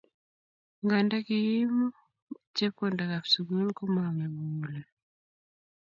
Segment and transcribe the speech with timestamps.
[0.83, 1.85] Nganda kiimu
[2.55, 4.87] chepkondokab sukul komame mugulel